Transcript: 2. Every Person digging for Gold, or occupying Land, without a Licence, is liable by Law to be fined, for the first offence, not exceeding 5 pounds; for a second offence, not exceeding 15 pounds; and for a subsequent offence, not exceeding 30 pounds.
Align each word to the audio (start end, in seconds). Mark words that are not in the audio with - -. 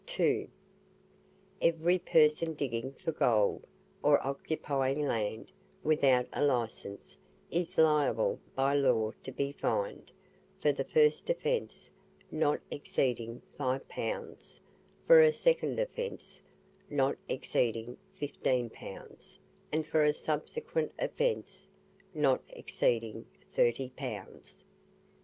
2. 0.07 0.47
Every 1.61 1.99
Person 1.99 2.55
digging 2.55 2.91
for 2.93 3.11
Gold, 3.11 3.67
or 4.01 4.19
occupying 4.25 5.05
Land, 5.05 5.51
without 5.83 6.25
a 6.33 6.43
Licence, 6.43 7.19
is 7.51 7.77
liable 7.77 8.39
by 8.55 8.73
Law 8.73 9.11
to 9.21 9.31
be 9.31 9.51
fined, 9.51 10.11
for 10.59 10.71
the 10.71 10.85
first 10.85 11.29
offence, 11.29 11.91
not 12.31 12.59
exceeding 12.71 13.43
5 13.59 13.87
pounds; 13.87 14.59
for 15.05 15.21
a 15.21 15.31
second 15.31 15.79
offence, 15.79 16.41
not 16.89 17.15
exceeding 17.29 17.95
15 18.15 18.71
pounds; 18.71 19.37
and 19.71 19.85
for 19.85 20.01
a 20.03 20.13
subsequent 20.13 20.91
offence, 20.97 21.67
not 22.15 22.41
exceeding 22.49 23.27
30 23.53 23.89
pounds. 23.95 24.65